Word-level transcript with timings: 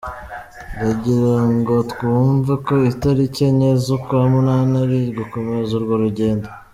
Ndagira 0.75 1.41
ngo 1.55 1.75
twumve 1.91 2.53
ko 2.65 2.73
itariki 2.91 3.41
enye 3.49 3.71
z’ukwa 3.83 4.17
munani, 4.31 4.75
ari 4.83 4.99
ugukomeza 5.11 5.71
urwo 5.75 5.95
rugendo. 6.03 6.47